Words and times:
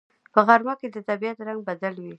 په 0.33 0.39
غرمه 0.47 0.73
کې 0.79 0.87
د 0.91 0.97
طبیعت 1.09 1.37
رنگ 1.47 1.59
بدل 1.69 1.93
وي 2.03 2.09